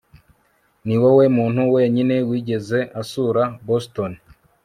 niwowe 0.85 1.25
muntu 1.37 1.61
wenyine 1.75 2.15
wigeze 2.29 2.79
asura 3.01 3.43
boston 3.67 4.11